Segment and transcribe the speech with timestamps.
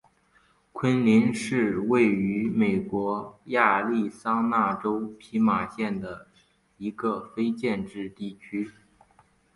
[0.73, 6.27] 昆林是位于美国亚利桑那州皮马县的
[6.77, 8.71] 一个非建制地区。